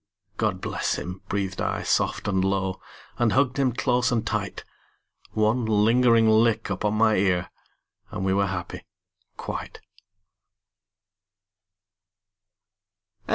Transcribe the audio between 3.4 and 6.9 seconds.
him close and tight. One lingering lick